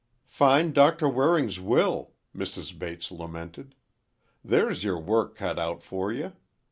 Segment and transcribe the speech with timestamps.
[0.25, 2.75] "Find Doctor Waring's will," Mrs.
[2.75, 3.75] Bates lamented.
[4.43, 6.33] "There's your work cut out for you.